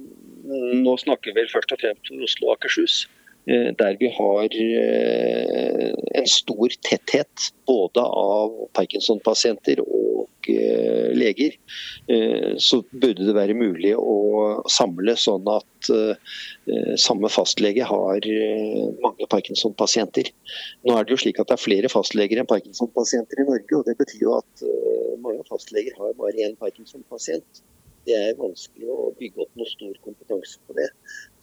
[0.49, 3.03] Nå snakker vi først og fremst om Oslo og Akershus.
[3.49, 11.59] Eh, der vi har eh, en stor tetthet både av Parkinson-pasienter og leger,
[12.57, 15.91] så burde det være mulig å samle sånn at
[16.97, 18.29] samme fastlege har
[19.05, 20.31] mange Parkinson-pasienter.
[20.89, 23.85] Nå er det jo slik at det er flere fastleger enn Parkinson-pasienter i Norge, og
[23.91, 24.65] det betyr jo at
[25.21, 27.61] mange fastleger har bare én Parkinson-pasient.
[28.09, 30.87] Det er vanskelig å bygge opp noe stor kompetanse på det.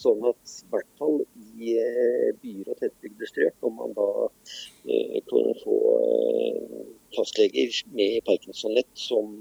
[0.01, 5.19] Sånn at i hvert fall i eh, byer og tettbygde strøk, om man da eh,
[5.29, 6.81] kan få eh,
[7.15, 9.37] fastleger med Parkinson-nett som,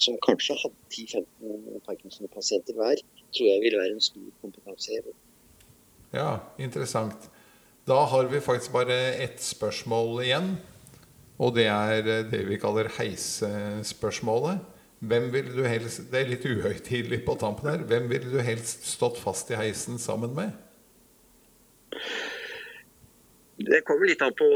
[0.00, 3.04] som, kanskje hadde 10-15 Parkinson-pasienter hver,
[3.36, 5.16] tror jeg vil være en stor kompetanseheving.
[6.14, 7.28] Ja, interessant.
[7.84, 10.54] Da har vi faktisk bare ett spørsmål igjen.
[11.42, 14.62] Og det er eh, det vi kaller heisespørsmålet.
[15.08, 17.84] Hvem ville du helst Det er litt uhøytidelig på tampen her.
[17.88, 20.54] Hvem ville du helst stått fast i heisen sammen med?
[23.64, 24.48] Det kommer litt an på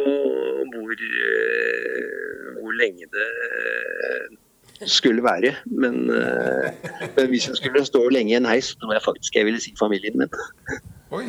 [0.73, 5.55] hvor, eh, hvor lenge det skulle være.
[5.65, 6.73] Men, eh,
[7.17, 9.61] men, hvis jeg skulle stå lenge i en heis, så tror jeg faktisk jeg ville
[9.63, 10.35] si familien min.
[11.11, 11.25] Oi.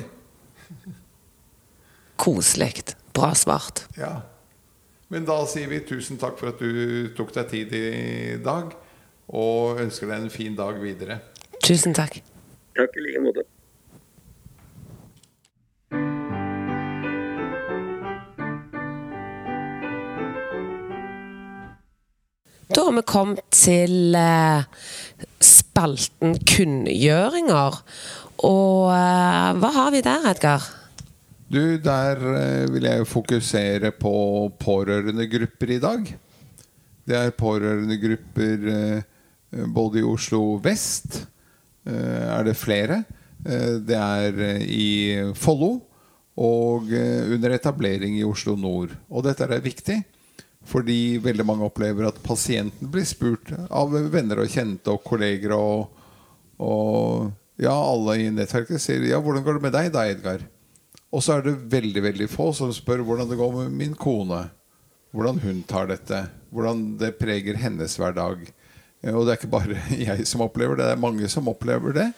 [2.20, 2.74] Koselig.
[3.14, 3.86] Bra svart.
[3.98, 4.20] Ja.
[5.10, 8.76] Men da sier vi tusen takk for at du tok deg tid i dag,
[9.30, 11.20] og ønsker deg en fin dag videre.
[11.62, 12.20] Tusen takk.
[12.78, 13.46] Takk i like måte.
[22.70, 24.66] Da har vi kommet til eh,
[25.42, 27.80] spalten kunngjøringer.
[28.46, 30.68] Og eh, hva har vi der, Edgar?
[31.50, 34.14] Du, der eh, vil jeg fokusere på
[34.62, 36.12] pårørendegrupper i dag.
[37.10, 39.08] Det er pårørendegrupper eh,
[39.50, 41.22] både i Oslo vest
[41.88, 43.04] eh, er det flere.
[43.46, 44.88] Eh, det er eh, i
[45.38, 45.78] Follo
[46.40, 48.96] og eh, under etablering i Oslo nord.
[49.10, 50.02] Og dette er viktig.
[50.70, 55.88] Fordi veldig mange opplever at pasienten blir spurt av venner og kjente og kolleger og,
[56.62, 60.46] og ja, alle i nettverket sier ja, 'Hvordan går det med deg da, Edgar?'
[61.10, 64.44] Og så er det veldig veldig få som spør hvordan det går med min kone.
[65.10, 66.28] Hvordan hun tar dette.
[66.54, 68.46] Hvordan det preger hennes hverdag.
[69.04, 71.96] Eh, Og det er ikke bare jeg som opplever det, det er mange som opplever
[71.96, 72.10] det.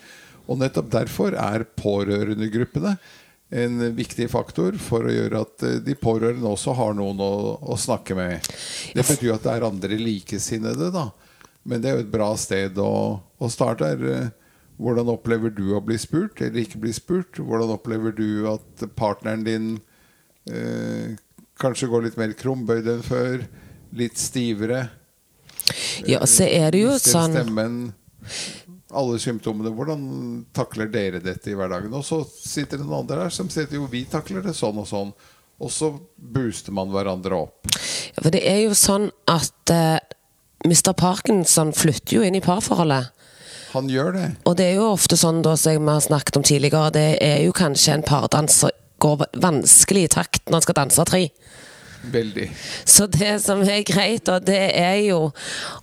[0.49, 2.95] Og nettopp derfor er pårørendegruppene
[3.51, 7.77] en viktig faktor for å gjøre at eh, de pårørende også har noen å, å
[7.79, 8.47] snakke med.
[8.95, 11.09] Det betyr at det er andre likesinnede, da.
[11.67, 13.91] Men det er jo et bra sted å, å starte.
[13.91, 14.29] Er, eh,
[14.81, 17.37] hvordan opplever du å bli spurt eller ikke bli spurt?
[17.37, 19.67] Hvordan opplever du at partneren din
[20.49, 21.11] eh,
[21.61, 23.43] kanskje går litt mer krumbøyd enn før?
[23.99, 24.87] Litt stivere?
[26.09, 27.75] Ja, så er det jo sånn Stemmen,
[28.91, 29.71] alle symptomene.
[29.75, 30.01] Hvordan
[30.55, 31.93] takler dere dette i hverdagen?
[31.95, 34.89] Og så sitter det noen andre der som sier jo, vi takler det sånn og
[34.89, 35.13] sånn.
[35.61, 37.69] Og så booster man hverandre opp.
[37.69, 40.01] Ja, For det er jo sånn at uh,
[40.65, 40.93] Mr.
[40.97, 43.11] Parkinson flytter jo inn i parforholdet.
[43.71, 44.27] Han gjør det.
[44.49, 47.39] Og det er jo ofte sånn, da, som vi har snakket om tidligere, det er
[47.45, 51.21] jo kanskje en pardans som går vanskelig i takt når han skal danse tre.
[52.01, 52.47] Veldig.
[52.85, 55.19] Så det som er greit, og det er jo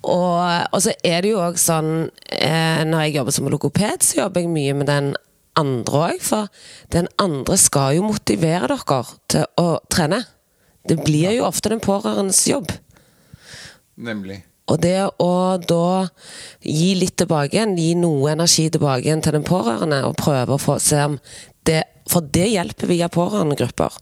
[0.03, 0.41] Og,
[0.73, 4.43] og så er det jo òg sånn eh, Når jeg jobber som logoped, så jobber
[4.43, 5.13] jeg mye med den
[5.59, 6.25] andre òg.
[6.25, 6.51] For
[6.95, 9.01] den andre skal jo motivere dere
[9.31, 10.25] til å trene.
[10.89, 12.73] Det blir jo ofte den pårørendes jobb.
[13.99, 14.43] Nemlig.
[14.69, 15.33] Og det å
[15.65, 16.09] da
[16.61, 20.61] gi litt tilbake igjen, gi noe energi tilbake igjen til den pårørende, og prøve å
[20.61, 21.17] få se om
[21.69, 23.99] det For det hjelper via pårørendegrupper.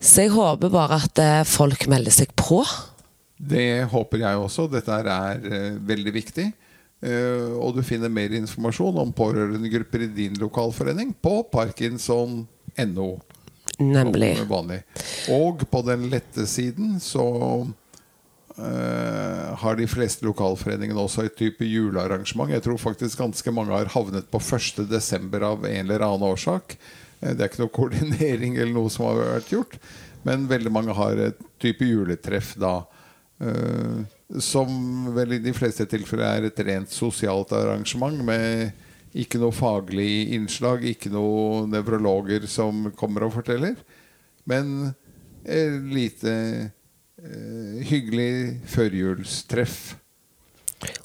[0.00, 2.62] Så jeg håper bare at eh, folk melder seg på.
[3.38, 4.68] Det håper jeg også.
[4.72, 6.48] Dette er eh, veldig viktig.
[7.04, 13.08] Eh, og du finner mer informasjon om pårørendegrupper i din lokalforening på parkinson.no.
[13.80, 14.34] Nemlig.
[15.34, 17.30] Og på den lette siden så
[18.54, 22.52] Uh, har de fleste lokalforeningene også et type julearrangement.
[22.54, 24.84] Jeg tror faktisk ganske mange har havnet på 1.
[24.86, 26.76] desember av en eller annen årsak.
[27.20, 29.78] Eh, det er ikke noe koordinering eller noe som har vært gjort.
[30.24, 32.78] Men veldig mange har et type juletreff da.
[33.44, 34.04] eh,
[34.40, 38.72] som vel i de fleste tilfeller er et rent sosialt arrangement med
[39.14, 43.76] ikke noe faglig innslag, ikke noe nevrologer som kommer og forteller.
[44.48, 44.94] Men
[45.44, 49.78] et lite eh, hyggelig førjulstreff.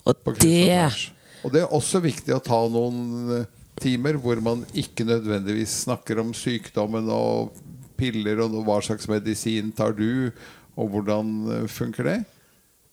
[0.08, 1.14] Og det.
[1.44, 3.46] Og det er også viktig å ta noen
[3.82, 7.56] timer hvor man ikke nødvendigvis snakker om sykdommen og
[8.00, 10.32] piller og hva slags medisin tar du,
[10.80, 12.20] og hvordan eh, funker det.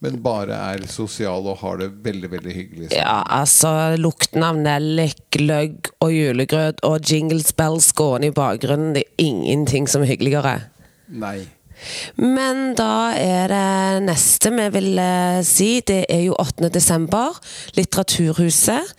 [0.05, 2.89] Men bare er sosial og har det veldig, veldig hyggelig.
[2.91, 3.01] sammen.
[3.01, 9.07] Ja, altså lukten av nellik, løgg og julegrøt og jingle spells gående i bakgrunnen, det
[9.07, 10.59] er ingenting som er hyggeligere.
[11.09, 11.39] Nei.
[12.21, 16.71] Men da er det neste vi vil eh, si, det er jo 8.
[16.75, 17.37] desember.
[17.77, 18.97] Litteraturhuset.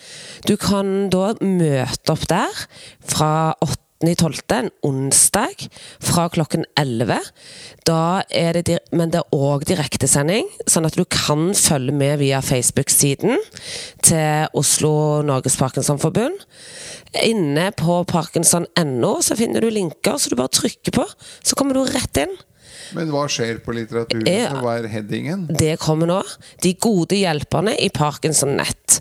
[0.48, 2.64] Du kan da møte opp der
[3.08, 3.84] fra 8.
[3.98, 5.64] 12., en onsdag,
[6.00, 7.18] fra klokken 11.
[7.88, 12.42] Da er det, men det er òg direktesending, sånn at du kan følge med via
[12.46, 13.42] Facebook-siden
[14.06, 16.46] til Oslo Norges Parkinsonforbund.
[17.26, 21.08] Inne på parkinson.no så finner du linker, så du bare trykker på,
[21.42, 22.38] så kommer du rett inn.
[22.98, 24.28] Men hva skjer på litteraturen?
[24.30, 24.52] Ja.
[24.64, 25.46] Hva er headingen?
[25.50, 26.20] Det kommer nå.
[26.64, 29.00] De gode hjelperne i Parkinson Nett.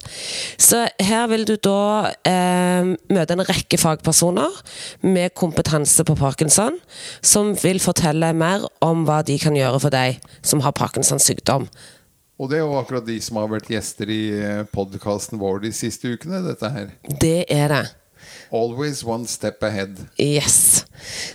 [0.61, 4.63] Så her vil du da eh, møte en rekke fagpersoner
[5.07, 6.79] med kompetanse på parkinson,
[7.25, 11.69] som vil fortelle mer om hva de kan gjøre for deg som har Parkinsons sykdom.
[12.37, 14.23] Og det er jo akkurat de som har vært gjester i
[14.75, 16.43] podkasten vår de siste ukene.
[16.45, 16.91] Dette her.
[17.09, 17.85] Det er det.
[18.51, 19.99] Always one step ahead.
[20.19, 20.85] Yes.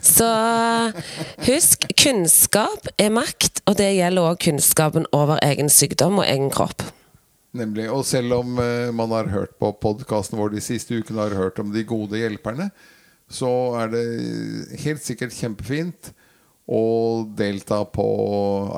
[0.01, 0.27] Så
[1.45, 6.85] husk, kunnskap er makt, og det gjelder òg kunnskapen over egen sykdom og egen kropp.
[7.57, 7.89] Nemlig.
[7.91, 11.59] Og selv om eh, man har hørt på podkasten vår de siste ukene har hørt
[11.59, 12.69] om de gode hjelperne,
[13.31, 14.05] så er det
[14.83, 16.11] helt sikkert kjempefint
[16.71, 16.83] å
[17.35, 18.05] delta på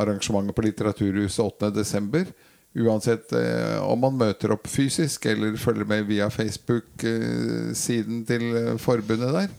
[0.01, 2.33] arrangementet på Litteraturhuset 8.12.
[2.73, 9.33] Uansett eh, om man møter opp fysisk eller følger med via Facebook-siden til eh, forbundet
[9.35, 9.51] der,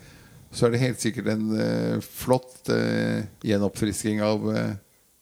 [0.54, 4.72] så er det helt sikkert en eh, flott eh, gjenoppfrisking av eh,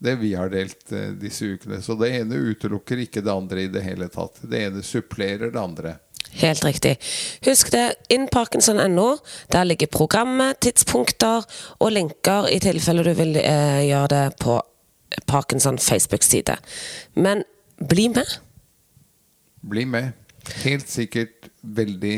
[0.03, 1.83] det vi har delt eh, disse ukene.
[1.85, 4.41] Så det ene utelukker ikke det andre i det hele tatt.
[4.41, 5.95] Det ene supplerer det andre.
[6.41, 6.97] Helt riktig.
[7.45, 9.09] Husk det, innparkinson.no.
[9.53, 11.45] Der ligger programmet, tidspunkter
[11.79, 14.57] og linker i tilfelle du vil eh, gjøre det på
[15.29, 16.57] Parkinson Facebook-side.
[17.15, 17.45] Men
[17.79, 18.37] bli med.
[19.63, 20.13] Bli med.
[20.65, 22.17] Helt sikkert veldig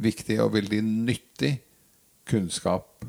[0.00, 1.52] viktig og veldig nyttig
[2.28, 3.04] kunnskap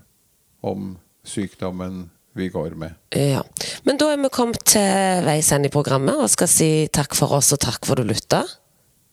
[0.61, 2.93] om sykdommen vi går med.
[3.15, 3.41] Ja.
[3.83, 7.33] Men da er vi kommet til veis ende i programmet og skal si takk for
[7.39, 8.43] oss og takk for du lytta.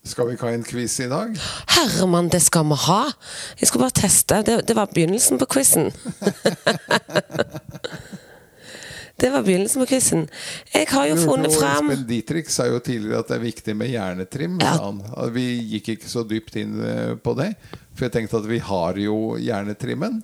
[0.05, 1.33] Skal vi ikke ha en quiz i dag?
[1.73, 3.01] Herremann, det skal vi ha!
[3.61, 4.43] Jeg skulle bare teste.
[4.45, 5.89] Det, det var begynnelsen på quizen.
[9.21, 10.25] det var begynnelsen på quizen.
[10.73, 13.93] Jeg har jo funnet fram Espen Dietrich sa jo tidligere at det er viktig med
[13.93, 14.57] hjernetrim.
[14.63, 14.75] Ja.
[15.35, 15.47] Vi
[15.77, 17.53] gikk ikke så dypt inn eh, på det.
[17.95, 20.23] For jeg tenkte at vi har jo hjernetrimmen.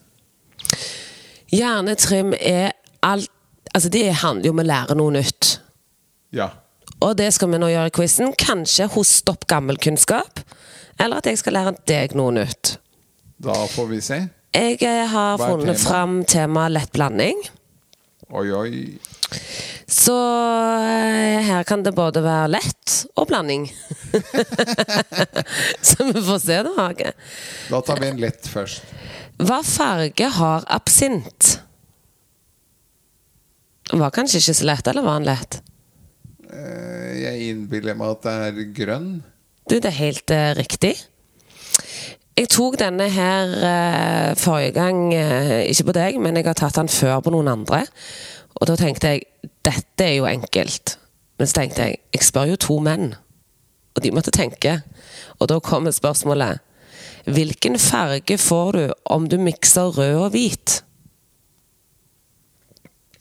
[1.54, 2.74] Hjernetrim er
[3.06, 3.30] alt
[3.70, 5.52] Altså, det handler jo om å lære noe nytt.
[6.34, 6.48] Ja.
[7.06, 8.32] Og det skal vi nå gjøre i quizen.
[8.34, 10.42] Kanskje hoste opp gammel kunnskap.
[10.98, 12.74] Eller at jeg skal lære deg noe nytt.
[13.38, 14.18] Da får vi se.
[14.56, 15.84] Jeg eh, har funnet tema?
[15.84, 17.38] fram temaet lett blanding.
[18.30, 18.98] Oi, oi.
[19.90, 23.64] Så eh, her kan det både være lett og blanding.
[25.88, 27.10] Så vi får se, da, Hage.
[27.72, 28.86] Da tar vi en lett først.
[29.40, 31.56] Hva farge har absint?
[33.90, 35.58] Var kanskje ikke så lett, eller var han lett?
[36.52, 39.10] Eh, Jeg innbiller meg at det er grønn.
[39.66, 40.94] Du, det er helt uh, riktig.
[42.40, 46.78] Jeg tok denne her eh, forrige gang, eh, ikke på deg, men jeg har tatt
[46.78, 47.82] den før på noen andre.
[48.56, 49.26] Og da tenkte jeg
[49.66, 50.94] dette er jo enkelt.
[51.36, 53.12] Men så tenkte jeg jeg spør jo to menn,
[53.92, 54.78] og de måtte tenke.
[55.36, 56.64] Og da kommer spørsmålet
[57.28, 60.80] Hvilken farge får du om du mikser rød og hvit?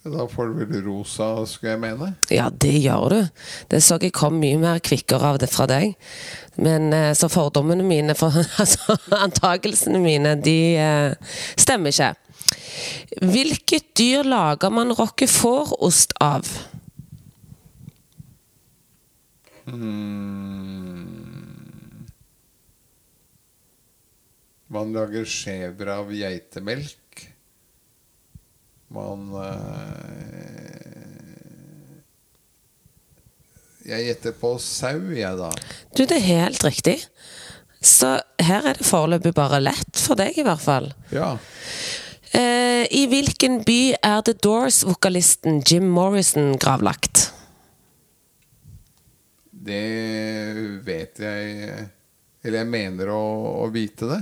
[0.10, 2.14] Da får du vel rosa, skulle jeg mene.
[2.34, 3.20] Ja, det gjør du.
[3.72, 5.94] Det så jeg kom mye mer kvikkere av det fra deg.
[6.60, 12.14] Men eh, så fordommene mine, for, altså antakelsene mine, de eh, stemmer ikke.
[13.22, 16.50] Hvilket dyr lager man roquefort-ost av?
[24.70, 26.98] Man lager skjever av geitemelk.
[28.94, 30.90] Man eh,
[33.90, 35.50] Jeg gjetter på sau, jeg, da.
[35.96, 36.98] Du, det er helt riktig.
[37.82, 40.92] Så her er det foreløpig bare lett for deg, i hvert fall.
[41.16, 41.32] Ja.
[42.36, 47.30] Eh, I hvilken by er The Doors-vokalisten Jim Morrison gravlagt?
[49.70, 49.80] Det
[50.86, 51.74] vet jeg
[52.40, 53.24] Eller jeg mener å,
[53.66, 54.20] å vite det.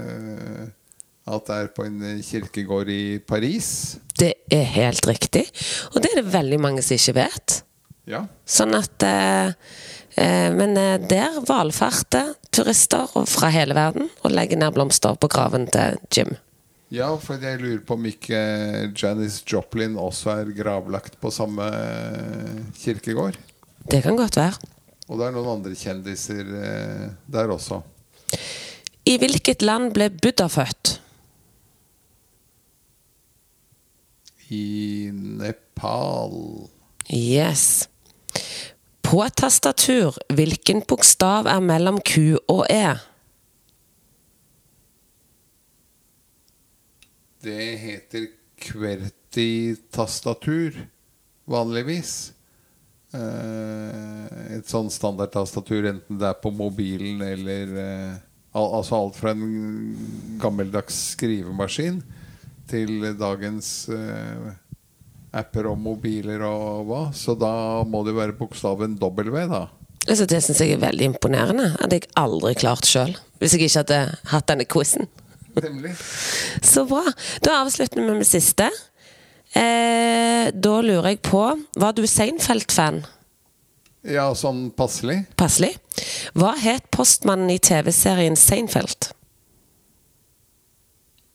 [0.00, 0.64] Eh,
[1.28, 3.98] at det er på en kirkegård i Paris.
[4.18, 5.46] Det er helt riktig.
[5.92, 7.60] Og det er det veldig mange som ikke vet.
[8.08, 8.24] Ja.
[8.48, 9.52] Sånn at eh,
[10.16, 15.68] eh, Men eh, der valfarter turister fra hele verden og legger ned blomster på graven
[15.72, 16.36] til Jim.
[16.90, 18.38] ja, for jeg lurer på om ikke
[18.96, 23.36] Janis Joplin også er gravlagt på samme eh, kirkegård.
[23.90, 24.56] Det kan godt være.
[25.08, 27.82] Og det er noen andre kjendiser eh, der også.
[29.08, 30.98] I hvilket land ble Buddha født?
[34.48, 36.68] I Nepal
[37.08, 37.88] Yes.
[39.02, 42.96] På et tastatur, hvilken bokstav er mellom Q og E?
[47.40, 48.26] Det heter
[48.60, 50.76] QWERTY-tastatur,
[51.48, 52.32] vanligvis.
[53.16, 54.28] Eh,
[54.58, 58.16] et sånn standardtastatur, enten det er på mobilen eller eh,
[58.58, 59.44] Altså alt fra en
[60.40, 62.02] gammeldags skrivemaskin
[62.68, 64.50] til dagens uh,
[65.36, 67.02] apper og mobiler og hva.
[67.16, 69.66] Så da må det være bokstaven W, da.
[70.08, 71.72] Altså, det syns jeg er veldig imponerende.
[71.80, 73.16] Hadde jeg aldri klart sjøl.
[73.38, 74.00] Hvis jeg ikke hadde
[74.32, 75.08] hatt denne quizen.
[76.72, 77.04] Så bra.
[77.44, 78.70] Da avslutter vi med det siste.
[79.56, 81.40] Eh, da lurer jeg på
[81.80, 83.00] Var du Seinfeld-fan?
[84.08, 85.22] Ja, sånn passelig.
[85.40, 85.72] Passelig.
[86.38, 89.10] Hva het postmannen i TV-serien Seinfeld?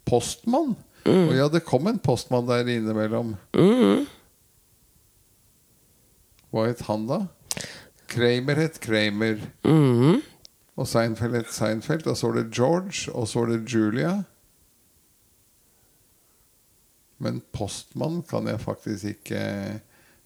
[0.07, 0.75] Postmann?
[1.09, 3.33] Og ja, det kom en postmann der innimellom.
[6.53, 7.23] Hva het han, da?
[8.13, 9.41] Kramer het Kramer.
[10.73, 12.07] Og Seinfeld het Seinfeld.
[12.07, 14.13] Og så var det George, og så var det Julia.
[17.23, 19.41] Men postmann kan jeg faktisk ikke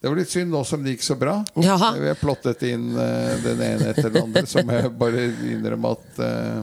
[0.01, 1.39] Det var litt synd nå som det gikk så bra.
[1.61, 1.75] Ja.
[1.97, 5.93] Vi har plottet inn uh, den ene etter den andre, så må jeg bare innrømme
[5.97, 6.59] at eh,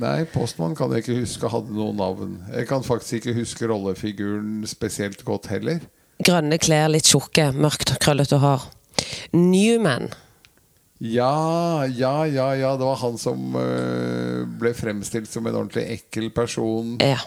[0.00, 2.38] Nei, Postmann kan jeg ikke huske hadde noe navn.
[2.50, 5.84] Jeg kan faktisk ikke huske rollefiguren spesielt godt heller.
[6.24, 8.66] Grønne klær, litt tjukke, mørkt, krøllete hår.
[9.34, 10.10] Newman.
[11.02, 12.74] Ja, ja, ja, ja.
[12.78, 16.94] Det var han som eh, ble fremstilt som en ordentlig ekkel person.
[17.02, 17.18] Ja.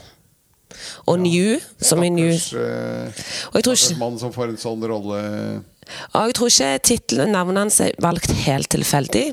[1.07, 5.20] Og New, som i New Og jeg tror ikke, mann som får en sånn rolle.
[6.11, 9.26] og jeg tror ikke titlen, navnet hans er valgt helt tilfeldig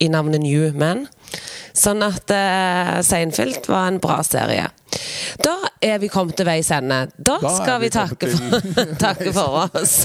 [0.00, 1.06] i navnet New Man.
[1.76, 4.68] Sånn at uh, Seinfeld var en bra serie.
[5.44, 5.54] Da
[5.84, 7.04] er vi kommet til veis ende.
[7.16, 9.96] Da, Da skal vi vi takke for, takke for oss.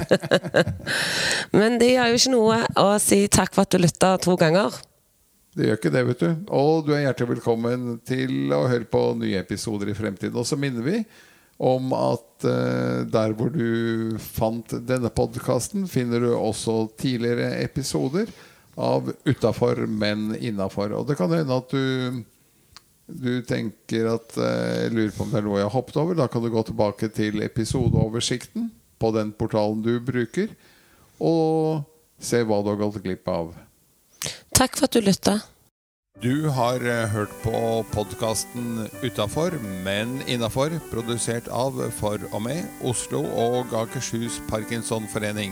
[1.57, 4.75] Men det gjør jo ikke noe å si takk for at du lytta to ganger.
[5.55, 6.31] Det gjør ikke det, vet du.
[6.53, 10.35] Og du er hjertelig velkommen til å høre på nye episoder i fremtiden.
[10.35, 10.99] Og så minner vi
[11.63, 18.27] om at uh, der hvor du fant denne podkasten, finner du også tidligere episoder
[18.75, 20.93] av Utafor, men innafor.
[20.97, 22.23] Og det kan hende at du
[23.05, 26.17] du tenker at jeg lurer på om det er noe jeg har hoppet over.
[26.17, 30.49] Da kan du gå tilbake til episodeoversikten på den portalen du bruker,
[31.21, 31.83] og
[32.17, 33.51] se hva du har gått glipp av.
[34.55, 35.35] Takk for at du lytta.
[36.23, 43.19] Du har eh, hørt på podkasten Utafor, men innafor, produsert av For og med Oslo
[43.35, 45.51] og Akershus Parkinsonforening.